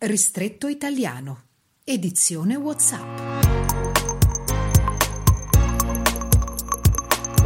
Ristretto 0.00 0.68
italiano. 0.68 1.46
Edizione 1.82 2.54
WhatsApp. 2.54 3.37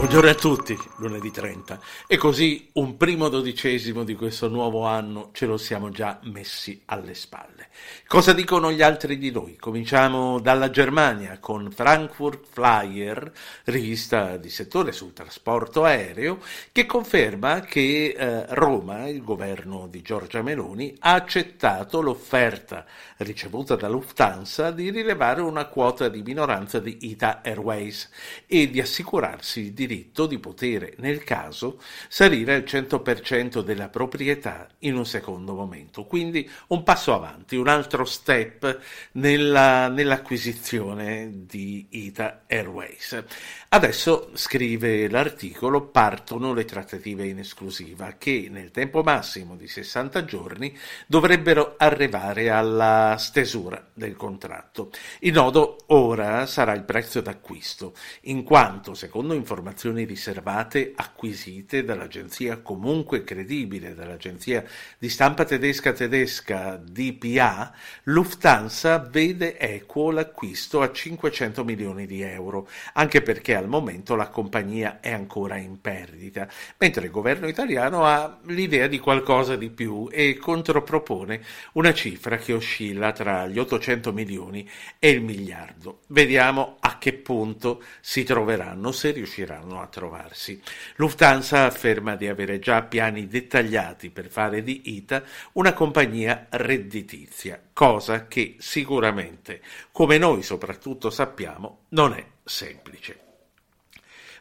Buongiorno 0.03 0.31
a 0.31 0.35
tutti, 0.35 0.77
lunedì 0.97 1.31
30. 1.31 1.79
E 2.09 2.17
così 2.17 2.71
un 2.73 2.97
primo 2.97 3.29
dodicesimo 3.29 4.03
di 4.03 4.17
questo 4.17 4.49
nuovo 4.49 4.85
anno 4.85 5.31
ce 5.33 5.47
lo 5.47 5.57
siamo 5.57 5.91
già 5.91 6.19
messi 6.25 6.83
alle 6.87 7.15
spalle. 7.15 7.69
Cosa 8.09 8.33
dicono 8.33 8.73
gli 8.73 8.83
altri 8.83 9.17
di 9.17 9.31
noi? 9.31 9.57
Cominciamo 9.57 10.41
dalla 10.41 10.71
Germania 10.71 11.39
con 11.39 11.71
Frankfurt 11.71 12.47
Flyer, 12.51 13.31
rivista 13.67 14.37
di 14.39 14.51
settore 14.51 14.91
sul 14.91 15.13
trasporto 15.13 15.85
aereo, 15.85 16.41
che 16.73 16.85
conferma 16.85 17.61
che 17.61 18.17
eh, 18.19 18.47
Roma, 18.57 19.07
il 19.07 19.23
governo 19.23 19.87
di 19.87 20.03
Giorgia 20.03 20.43
Meloni, 20.43 20.97
ha 20.99 21.15
accettato 21.15 22.01
l'offerta 22.01 22.85
ricevuta 23.19 23.77
da 23.77 23.89
Lufthansa 23.89 24.73
di 24.73 24.91
rilevare 24.91 25.43
una 25.43 25.67
quota 25.67 26.09
di 26.09 26.23
minoranza 26.23 26.81
di 26.81 26.99
Ita 27.03 27.41
Airways 27.45 28.11
e 28.49 28.69
di 28.69 28.81
assicurarsi 28.81 29.61
il 29.61 29.73
diritto 29.73 29.91
di 30.27 30.39
poter, 30.39 30.95
nel 30.99 31.23
caso, 31.25 31.81
salire 32.09 32.55
al 32.55 32.63
100% 32.63 33.61
della 33.61 33.89
proprietà 33.89 34.69
in 34.81 34.97
un 34.97 35.05
secondo 35.05 35.55
momento. 35.55 36.05
Quindi 36.05 36.49
un 36.69 36.83
passo 36.83 37.15
avanti, 37.15 37.57
un 37.57 37.69
altro 37.69 38.05
step 38.05 38.81
nella, 39.13 39.89
nell'acquisizione 39.89 41.31
di 41.47 41.87
Ita 41.91 42.45
Airways. 42.47 43.25
Adesso, 43.69 44.31
scrive 44.35 45.09
l'articolo, 45.09 45.89
partono 45.89 46.53
le 46.53 46.65
trattative 46.65 47.27
in 47.27 47.39
esclusiva 47.39 48.15
che 48.19 48.49
nel 48.51 48.71
tempo 48.71 49.03
massimo 49.03 49.57
di 49.57 49.67
60 49.67 50.25
giorni 50.25 50.77
dovrebbero 51.07 51.75
arrivare 51.79 52.51
alla 52.51 53.17
stesura 53.19 53.85
del 53.93 54.17
contratto. 54.17 54.91
Il 55.21 55.33
nodo 55.33 55.79
ora 55.87 56.47
sarà 56.47 56.73
il 56.75 56.85
prezzo 56.85 57.21
d'acquisto, 57.21 57.95
in 58.23 58.43
quanto, 58.43 58.95
secondo 58.95 59.35
informazioni 59.35 59.81
riservate 59.91 60.93
acquisite 60.95 61.85
dall'agenzia 61.85 62.59
comunque 62.59 63.25
credibile, 63.25 63.95
dall'agenzia 63.95 64.65
di 64.99 65.09
stampa 65.09 65.45
tedesca 65.45 65.93
tedesca 65.93 66.77
DPA, 66.77 67.73
Lufthansa 68.05 68.99
vede 68.99 69.59
equo 69.59 70.11
l'acquisto 70.11 70.81
a 70.81 70.93
500 70.93 71.65
milioni 71.65 72.07
di 72.07 72.23
euro, 72.23 72.69
anche 72.95 73.23
perché 73.23 73.55
al 73.55 73.69
momento 73.69 74.15
la 74.15 74.29
compagnia 74.29 75.01
è 75.01 75.11
ancora 75.11 75.57
in 75.57 75.81
perdita, 75.81 76.49
mentre 76.79 77.07
il 77.07 77.11
governo 77.11 77.49
italiano 77.49 78.05
ha 78.05 78.39
l'idea 78.47 78.87
di 78.87 78.99
qualcosa 78.99 79.57
di 79.57 79.71
più 79.71 80.09
e 80.11 80.37
contropropone 80.37 81.43
una 81.73 81.93
cifra 81.93 82.37
che 82.37 82.53
oscilla 82.53 83.13
tra 83.13 83.47
gli 83.47 83.59
800 83.59 84.13
milioni 84.13 84.69
e 84.99 85.11
il 85.11 85.23
miliardo. 85.23 86.01
Vediamo 86.09 86.77
a 86.81 86.99
che 86.99 87.13
punto 87.15 87.83
si 88.01 88.23
troveranno, 88.25 88.93
se 88.93 89.11
riusciranno 89.11 89.72
a 89.81 89.87
trovarsi. 89.87 90.61
Lufthansa 90.97 91.65
afferma 91.65 92.17
di 92.17 92.29
avere 92.29 92.59
già 92.59 92.83
piani 92.83 93.27
dettagliati 93.27 94.11
per 94.11 94.29
fare 94.29 94.63
di 94.63 94.83
ITA 94.97 95.23
una 95.53 95.73
compagnia 95.73 96.47
redditizia, 96.51 97.61
cosa 97.73 98.27
che 98.27 98.57
sicuramente, 98.59 99.61
come 99.91 100.19
noi 100.19 100.43
soprattutto 100.43 101.11
sappiamo, 101.11 101.85
non 101.91 102.13
è 102.13 102.25
semplice. 102.45 103.32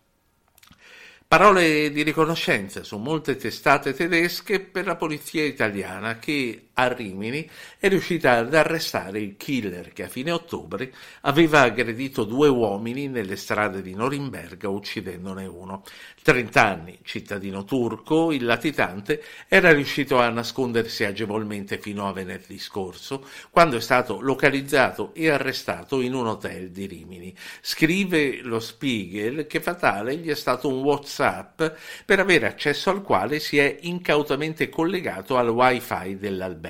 Parole 1.28 1.92
di 1.92 2.04
riconoscenza 2.04 2.84
su 2.84 2.98
molte 2.98 3.36
testate 3.36 3.94
tedesche 3.94 4.60
per 4.60 4.86
la 4.86 4.96
polizia 4.96 5.44
italiana 5.44 6.20
che 6.20 6.70
a 6.76 6.88
Rimini 6.88 7.48
è 7.78 7.88
riuscita 7.88 8.38
ad 8.38 8.54
arrestare 8.54 9.20
il 9.20 9.38
killer 9.38 9.94
che 9.94 10.04
a 10.04 10.08
fine 10.08 10.32
ottobre 10.32 10.92
aveva 11.22 11.62
aggredito 11.62 12.24
due 12.24 12.48
uomini 12.48 13.08
nelle 13.08 13.36
strade 13.36 13.82
di 13.82 13.94
Norimberga 13.94 14.70
uccidendone 14.70 15.46
uno. 15.46 15.84
30 16.24 16.66
anni, 16.66 17.00
cittadino 17.04 17.64
turco, 17.66 18.32
il 18.32 18.46
latitante 18.46 19.22
era 19.48 19.72
riuscito 19.72 20.20
a 20.20 20.30
nascondersi 20.30 21.04
agevolmente 21.04 21.78
fino 21.78 22.08
a 22.08 22.14
venerdì 22.14 22.58
scorso, 22.58 23.28
quando 23.50 23.78
è 23.78 23.82
stato 23.82 24.20
localizzato 24.22 25.14
e 25.14 25.30
arrestato 25.30 26.02
in 26.02 26.14
un 26.14 26.28
hotel 26.28 26.72
di 26.72 26.88
Rimini. 26.88 27.36
Scrive 27.62 28.42
lo 28.42 28.60
Spiegel 28.60 29.48
che 29.48 29.60
fatale 29.60 30.16
gli 30.16 30.30
è 30.30 30.36
stato 30.36 30.70
un 30.70 30.82
WhatsApp 30.82 31.62
per 32.06 32.20
avere 32.20 32.48
accesso 32.48 32.90
al 32.90 33.02
quale 33.02 33.40
si 33.40 33.58
è 33.58 33.78
incautamente 33.82 34.70
collegato 34.70 35.38
al 35.38 35.50
wifi 35.50 36.18
dell'albergo. 36.18 36.63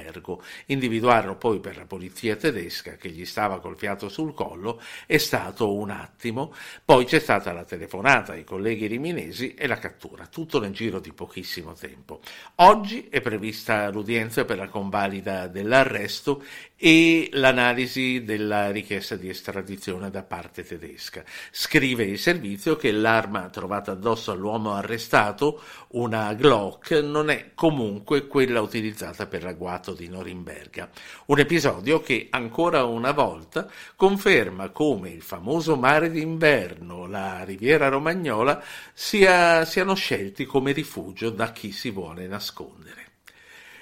Individuarlo 0.67 1.35
poi 1.35 1.59
per 1.59 1.77
la 1.77 1.85
polizia 1.85 2.35
tedesca 2.35 2.95
che 2.95 3.09
gli 3.09 3.25
stava 3.25 3.59
col 3.59 3.77
fiato 3.77 4.09
sul 4.09 4.33
collo 4.33 4.81
è 5.05 5.17
stato 5.17 5.73
un 5.73 5.89
attimo, 5.89 6.53
poi 6.83 7.05
c'è 7.05 7.19
stata 7.19 7.51
la 7.51 7.63
telefonata 7.63 8.33
ai 8.33 8.43
colleghi 8.43 8.87
riminesi 8.87 9.53
e 9.53 9.67
la 9.67 9.77
cattura, 9.77 10.27
tutto 10.27 10.59
nel 10.59 10.71
giro 10.71 10.99
di 10.99 11.11
pochissimo 11.11 11.73
tempo. 11.73 12.21
Oggi 12.55 13.07
è 13.09 13.21
prevista 13.21 13.89
l'udienza 13.89 14.45
per 14.45 14.57
la 14.57 14.67
convalida 14.67 15.47
dell'arresto 15.47 16.43
e 16.75 17.29
l'analisi 17.33 18.23
della 18.23 18.71
richiesta 18.71 19.15
di 19.15 19.29
estradizione 19.29 20.09
da 20.09 20.23
parte 20.23 20.63
tedesca. 20.63 21.23
Scrive 21.51 22.03
il 22.03 22.19
servizio 22.19 22.75
che 22.75 22.91
l'arma 22.91 23.49
trovata 23.49 23.91
addosso 23.91 24.31
all'uomo 24.31 24.73
arrestato, 24.73 25.61
una 25.91 26.33
Glock, 26.33 26.91
non 26.91 27.29
è 27.29 27.51
comunque 27.53 28.27
quella 28.27 28.61
utilizzata 28.61 29.27
per 29.27 29.43
l'agguato 29.43 29.82
di 29.91 30.07
Norimberga. 30.07 30.89
Un 31.25 31.39
episodio 31.39 31.99
che 31.99 32.27
ancora 32.29 32.85
una 32.85 33.11
volta 33.11 33.69
conferma 33.95 34.69
come 34.69 35.09
il 35.09 35.21
famoso 35.21 35.75
mare 35.75 36.09
d'inverno, 36.09 37.05
la 37.07 37.43
riviera 37.43 37.89
romagnola, 37.89 38.63
sia 38.93 39.65
siano 39.65 39.95
scelti 39.95 40.45
come 40.45 40.71
rifugio 40.71 41.29
da 41.29 41.51
chi 41.51 41.73
si 41.73 41.91
vuole 41.91 42.25
nascondere. 42.27 43.01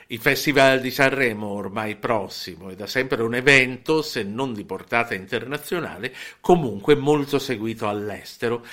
Il 0.07 0.19
Festival 0.19 0.81
di 0.81 0.91
Sanremo, 0.91 1.47
ormai 1.47 1.95
prossimo, 1.95 2.69
è 2.69 2.75
da 2.75 2.85
sempre 2.85 3.23
un 3.23 3.33
evento, 3.33 4.01
se 4.01 4.23
non 4.23 4.53
di 4.53 4.65
portata 4.65 5.13
internazionale, 5.13 6.13
comunque 6.41 6.95
molto 6.95 7.39
seguito 7.39 7.87
all'estero 7.87 8.65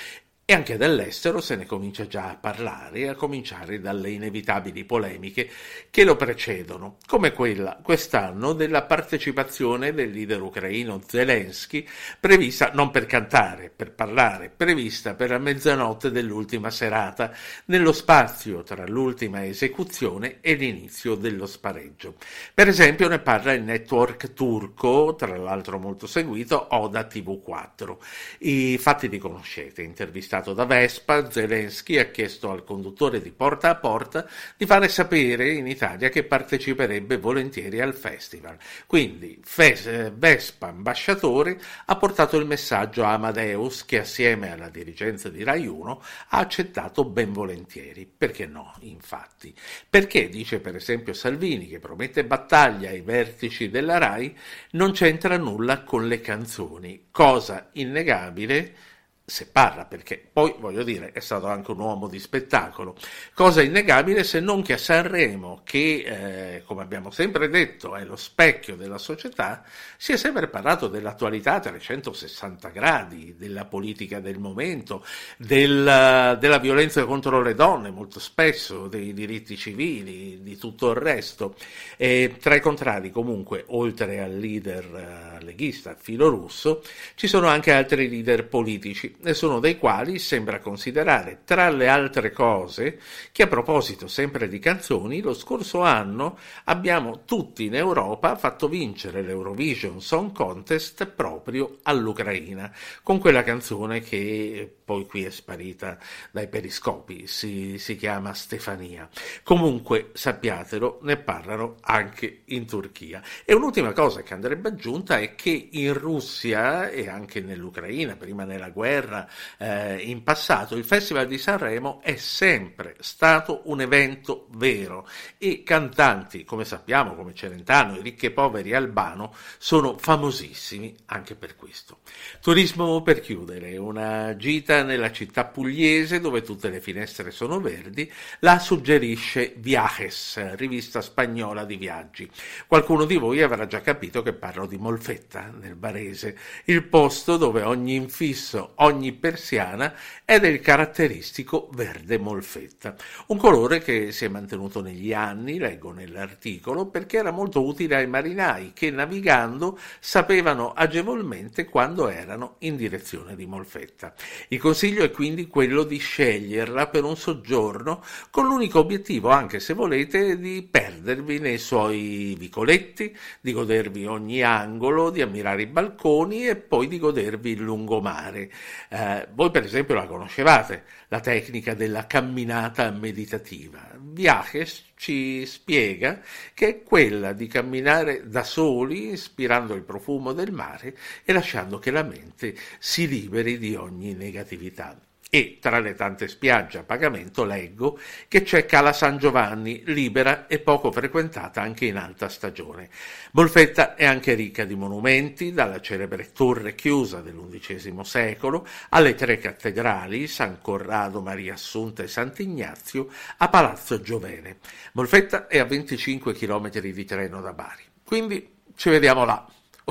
e 0.49 0.53
anche 0.53 0.77
dall'estero 0.77 1.41
se 1.41 1.55
ne 1.55 1.67
comincia 1.67 2.07
già 2.07 2.31
a 2.31 2.35
parlare, 2.35 3.07
a 3.07 3.13
cominciare 3.13 3.79
dalle 3.79 4.09
inevitabili 4.09 4.83
polemiche 4.83 5.47
che 5.91 6.03
lo 6.03 6.15
precedono, 6.15 6.97
come 7.05 7.33
quella 7.33 7.79
quest'anno 7.83 8.53
della 8.53 8.81
partecipazione 8.81 9.93
del 9.93 10.09
leader 10.09 10.41
ucraino 10.41 11.03
Zelensky, 11.05 11.87
prevista 12.19 12.71
non 12.73 12.89
per 12.89 13.05
cantare, 13.05 13.71
per 13.75 13.91
parlare, 13.91 14.49
prevista 14.49 15.13
per 15.13 15.29
la 15.29 15.37
mezzanotte 15.37 16.09
dell'ultima 16.09 16.71
serata, 16.71 17.31
nello 17.65 17.91
spazio 17.91 18.63
tra 18.63 18.87
l'ultima 18.87 19.45
esecuzione 19.45 20.37
e 20.41 20.55
l'inizio 20.55 21.13
dello 21.13 21.45
spareggio. 21.45 22.15
Per 22.55 22.67
esempio 22.67 23.07
ne 23.07 23.19
parla 23.19 23.53
il 23.53 23.61
network 23.61 24.33
turco, 24.33 25.13
tra 25.15 25.37
l'altro 25.37 25.77
molto 25.77 26.07
seguito, 26.07 26.69
Oda 26.71 27.01
TV4. 27.01 27.97
I 28.39 28.79
fatti 28.79 29.09
li 29.09 29.19
conoscete, 29.19 29.83
intervistato 29.83 30.37
Contattato 30.39 30.53
da 30.53 30.65
Vespa, 30.65 31.29
Zelensky 31.29 31.97
ha 31.97 32.05
chiesto 32.05 32.49
al 32.49 32.63
conduttore 32.63 33.21
di 33.21 33.31
Porta 33.31 33.69
a 33.69 33.75
Porta 33.75 34.27
di 34.55 34.65
fare 34.65 34.87
sapere 34.87 35.51
in 35.51 35.67
Italia 35.67 36.09
che 36.09 36.23
parteciperebbe 36.23 37.17
volentieri 37.17 37.81
al 37.81 37.93
festival. 37.93 38.57
Quindi 38.85 39.39
Fes- 39.43 40.11
Vespa, 40.13 40.67
ambasciatore, 40.67 41.59
ha 41.85 41.95
portato 41.97 42.37
il 42.37 42.45
messaggio 42.45 43.03
a 43.03 43.13
Amadeus 43.13 43.85
che 43.85 43.99
assieme 43.99 44.51
alla 44.51 44.69
dirigenza 44.69 45.29
di 45.29 45.43
Rai 45.43 45.67
1 45.67 46.01
ha 46.29 46.37
accettato 46.37 47.03
ben 47.03 47.33
volentieri. 47.33 48.09
Perché 48.17 48.45
no, 48.45 48.73
infatti? 48.81 49.53
Perché, 49.89 50.29
dice 50.29 50.59
per 50.59 50.75
esempio 50.75 51.13
Salvini, 51.13 51.67
che 51.67 51.79
promette 51.79 52.23
battaglia 52.23 52.89
ai 52.89 53.01
vertici 53.01 53.69
della 53.69 53.97
Rai, 53.97 54.35
non 54.71 54.91
c'entra 54.91 55.37
nulla 55.37 55.83
con 55.83 56.07
le 56.07 56.21
canzoni, 56.21 57.07
cosa 57.11 57.69
innegabile 57.73 58.87
se 59.29 59.47
parla, 59.47 59.85
perché 59.85 60.21
poi 60.31 60.55
voglio 60.59 60.83
dire 60.83 61.11
è 61.11 61.19
stato 61.19 61.47
anche 61.47 61.71
un 61.71 61.79
uomo 61.79 62.07
di 62.07 62.19
spettacolo, 62.19 62.95
cosa 63.33 63.61
innegabile 63.61 64.23
se 64.23 64.39
non 64.39 64.61
che 64.61 64.73
a 64.73 64.77
Sanremo, 64.77 65.61
che 65.63 66.55
eh, 66.55 66.63
come 66.65 66.81
abbiamo 66.81 67.11
sempre 67.11 67.47
detto 67.49 67.95
è 67.95 68.03
lo 68.03 68.15
specchio 68.15 68.75
della 68.75 68.97
società, 68.97 69.63
si 69.97 70.11
è 70.11 70.17
sempre 70.17 70.47
parlato 70.47 70.87
dell'attualità 70.87 71.55
a 71.55 71.59
360 71.59 72.69
gradi, 72.69 73.35
della 73.37 73.65
politica 73.65 74.19
del 74.19 74.39
momento, 74.39 75.05
del, 75.37 76.37
della 76.39 76.57
violenza 76.59 77.05
contro 77.05 77.41
le 77.41 77.53
donne 77.53 77.91
molto 77.91 78.19
spesso, 78.19 78.87
dei 78.87 79.13
diritti 79.13 79.55
civili, 79.55 80.41
di 80.41 80.57
tutto 80.57 80.89
il 80.89 80.97
resto. 80.97 81.55
E 81.97 82.35
tra 82.39 82.55
i 82.55 82.61
contrari 82.61 83.11
comunque, 83.11 83.65
oltre 83.67 84.21
al 84.21 84.37
leader 84.37 85.37
eh, 85.39 85.43
leghista, 85.43 85.95
filo 85.99 86.29
russo, 86.29 86.81
ci 87.15 87.27
sono 87.27 87.47
anche 87.47 87.71
altri 87.71 88.09
leader 88.09 88.47
politici 88.47 89.15
nessuno 89.21 89.59
dei 89.59 89.77
quali 89.77 90.19
sembra 90.19 90.59
considerare, 90.59 91.41
tra 91.43 91.69
le 91.69 91.87
altre 91.87 92.31
cose, 92.31 92.99
che 93.31 93.43
a 93.43 93.47
proposito 93.47 94.07
sempre 94.07 94.47
di 94.47 94.59
canzoni, 94.59 95.21
lo 95.21 95.33
scorso 95.33 95.81
anno 95.81 96.37
abbiamo 96.65 97.23
tutti 97.25 97.65
in 97.65 97.75
Europa 97.75 98.35
fatto 98.35 98.67
vincere 98.67 99.21
l'Eurovision 99.21 100.01
Song 100.01 100.31
Contest 100.31 101.05
proprio 101.07 101.79
all'Ucraina, 101.83 102.71
con 103.03 103.19
quella 103.19 103.43
canzone 103.43 104.01
che 104.01 104.73
poi 104.89 105.05
qui 105.05 105.23
è 105.23 105.29
sparita 105.29 105.97
dai 106.31 106.47
periscopi, 106.47 107.27
si, 107.27 107.77
si 107.77 107.95
chiama 107.95 108.33
Stefania. 108.33 109.07
Comunque, 109.43 110.09
sappiatelo, 110.13 110.99
ne 111.03 111.17
parlano 111.17 111.75
anche 111.81 112.41
in 112.45 112.65
Turchia. 112.65 113.21
E 113.45 113.53
un'ultima 113.53 113.91
cosa 113.91 114.23
che 114.23 114.33
andrebbe 114.33 114.69
aggiunta 114.69 115.19
è 115.19 115.35
che 115.35 115.69
in 115.71 115.93
Russia 115.93 116.89
e 116.89 117.07
anche 117.07 117.41
nell'Ucraina, 117.41 118.15
prima 118.15 118.45
nella 118.45 118.69
guerra, 118.69 119.08
guerra 119.09 119.27
eh, 119.57 119.97
in 120.03 120.23
passato, 120.23 120.75
il 120.75 120.85
Festival 120.85 121.27
di 121.27 121.37
Sanremo 121.37 121.99
è 122.01 122.15
sempre 122.15 122.95
stato 122.99 123.63
un 123.65 123.81
evento 123.81 124.47
vero 124.51 125.07
e 125.37 125.63
cantanti, 125.63 126.43
come 126.43 126.63
sappiamo, 126.63 127.15
come 127.15 127.33
Celentano, 127.33 127.97
i 127.97 128.01
ricchi 128.01 128.27
e 128.27 128.31
poveri 128.31 128.73
Albano, 128.73 129.33
sono 129.57 129.97
famosissimi 129.97 130.95
anche 131.07 131.35
per 131.35 131.55
questo. 131.55 131.99
Turismo 132.41 133.01
per 133.01 133.19
chiudere, 133.19 133.75
una 133.77 134.35
gita 134.35 134.83
nella 134.83 135.11
città 135.11 135.45
pugliese 135.45 136.19
dove 136.19 136.41
tutte 136.43 136.69
le 136.69 136.79
finestre 136.79 137.31
sono 137.31 137.59
verdi, 137.59 138.09
la 138.39 138.59
suggerisce 138.59 139.53
Viajes, 139.57 140.55
rivista 140.55 141.01
spagnola 141.01 141.65
di 141.65 141.75
viaggi. 141.75 142.29
Qualcuno 142.67 143.05
di 143.05 143.15
voi 143.15 143.41
avrà 143.41 143.65
già 143.65 143.81
capito 143.81 144.21
che 144.21 144.33
parlo 144.33 144.67
di 144.67 144.77
Molfetta, 144.77 145.51
nel 145.59 145.75
Barese, 145.75 146.37
il 146.65 146.83
posto 146.83 147.37
dove 147.37 147.63
ogni 147.63 147.95
infisso, 147.95 148.73
ogni 148.75 148.98
ogni 148.99 149.13
persiana 149.13 149.93
è 150.25 150.39
del 150.39 150.59
caratteristico 150.59 151.69
verde 151.71 152.17
molfetta, 152.17 152.95
un 153.27 153.37
colore 153.37 153.79
che 153.79 154.11
si 154.11 154.25
è 154.25 154.27
mantenuto 154.27 154.81
negli 154.81 155.13
anni, 155.13 155.57
leggo 155.57 155.91
nell'articolo, 155.91 156.87
perché 156.87 157.17
era 157.17 157.31
molto 157.31 157.65
utile 157.65 157.95
ai 157.95 158.07
marinai 158.07 158.71
che 158.73 158.91
navigando 158.91 159.79
sapevano 159.99 160.73
agevolmente 160.73 161.65
quando 161.65 162.09
erano 162.09 162.55
in 162.59 162.75
direzione 162.75 163.35
di 163.35 163.45
Molfetta. 163.45 164.13
Il 164.49 164.59
consiglio 164.59 165.03
è 165.03 165.11
quindi 165.11 165.47
quello 165.47 165.83
di 165.83 165.97
sceglierla 165.97 166.87
per 166.87 167.05
un 167.05 167.15
soggiorno 167.15 168.03
con 168.29 168.47
l'unico 168.47 168.79
obiettivo, 168.79 169.29
anche 169.29 169.61
se 169.61 169.73
volete, 169.73 170.37
di 170.37 170.67
perdervi 170.69 171.39
nei 171.39 171.57
suoi 171.57 172.35
vicoletti, 172.37 173.15
di 173.39 173.53
godervi 173.53 174.05
ogni 174.05 174.43
angolo, 174.43 175.09
di 175.09 175.21
ammirare 175.21 175.61
i 175.61 175.67
balconi 175.67 176.47
e 176.47 176.57
poi 176.57 176.87
di 176.87 176.99
godervi 176.99 177.51
il 177.51 177.61
lungomare. 177.61 178.51
Eh, 178.91 179.27
voi 179.33 179.51
per 179.51 179.63
esempio 179.63 179.93
la 179.93 180.07
conoscevate, 180.07 180.83
la 181.09 181.19
tecnica 181.19 181.75
della 181.75 182.07
camminata 182.07 182.89
meditativa. 182.89 183.87
Viajes 183.99 184.91
ci 184.95 185.45
spiega 185.45 186.21
che 186.55 186.67
è 186.67 186.83
quella 186.83 187.33
di 187.33 187.45
camminare 187.47 188.27
da 188.27 188.43
soli, 188.43 189.11
ispirando 189.11 189.75
il 189.75 189.83
profumo 189.83 190.33
del 190.33 190.51
mare 190.51 190.97
e 191.23 191.33
lasciando 191.33 191.77
che 191.77 191.91
la 191.91 192.03
mente 192.03 192.55
si 192.79 193.07
liberi 193.07 193.59
di 193.59 193.75
ogni 193.75 194.13
negatività. 194.15 194.99
E 195.31 195.59
tra 195.61 195.77
le 195.77 195.93
tante 195.93 196.27
spiagge 196.27 196.79
a 196.79 196.83
pagamento 196.83 197.43
leggo 197.43 197.99
che 198.27 198.41
c'è 198.41 198.65
Cala 198.65 198.93
San 198.93 199.19
Giovanni, 199.19 199.83
libera 199.85 200.47
e 200.47 200.57
poco 200.57 200.91
frequentata 200.91 201.61
anche 201.61 201.85
in 201.85 201.97
alta 201.97 202.29
stagione. 202.29 202.89
Molfetta 203.33 203.93
è 203.93 204.05
anche 204.05 204.33
ricca 204.33 204.65
di 204.65 204.73
monumenti, 204.73 205.53
dalla 205.53 205.81
celebre 205.81 206.31
torre 206.31 206.73
chiusa 206.73 207.21
dell'undicesimo 207.21 208.03
secolo 208.03 208.65
alle 208.89 209.13
tre 209.13 209.37
cattedrali, 209.37 210.25
San 210.25 210.61
Corrado, 210.61 211.21
Maria 211.21 211.53
Assunta 211.53 212.01
e 212.01 212.07
Sant'Ignazio, 212.07 213.09
a 213.37 213.49
Palazzo 213.49 214.01
Giovene. 214.01 214.57
Molfetta 214.93 215.45
è 215.45 215.59
a 215.59 215.65
25 215.65 216.33
km 216.33 216.71
di 216.79 217.05
treno 217.05 217.39
da 217.39 217.53
Bari. 217.53 217.83
Quindi 218.03 218.55
ci 218.75 218.89
vediamo 218.89 219.25
là 219.25 219.47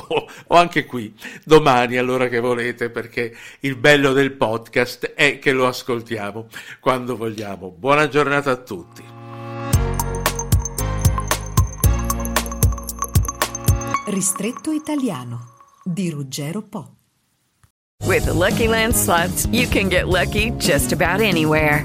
o, 0.09 0.29
o 0.47 0.57
anche 0.57 0.85
qui 0.85 1.15
domani 1.45 1.97
allora 1.97 2.29
che 2.29 2.41
volete 2.41 2.91
perché 2.91 3.35
il 3.61 3.77
bello 3.77 4.13
del 4.13 4.33
podcast 4.33 5.13
è 5.15 5.39
che 5.39 5.53
lo 5.53 5.67
ascoltiamo 5.67 6.47
quando 6.81 7.17
vogliamo. 7.17 7.71
Buona 7.71 8.09
giornata 8.09 8.51
a 8.51 8.57
tutti. 8.57 9.05
Ristretto 14.07 14.71
italiano 14.73 15.55
di 15.85 16.11
Ruggero 16.11 16.63
Po. 16.63 16.95
With 18.05 18.25
the 18.25 18.33
Lucky 18.33 18.67
Land 18.67 18.95
slots, 18.95 19.47
you 19.51 19.69
can 19.69 19.89
get 19.91 20.09
lucky 20.09 20.51
just 20.53 20.93
about 20.93 21.21
anywhere. 21.21 21.85